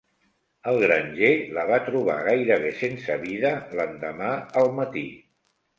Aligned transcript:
El 0.71 0.77
granger 0.83 1.29
la 1.59 1.67
va 1.73 1.79
trobar 1.89 2.17
gairebé 2.31 2.75
sense 2.81 3.21
vida 3.29 3.55
l'endemà 3.81 4.33
al 4.65 4.77
matí. 4.83 5.11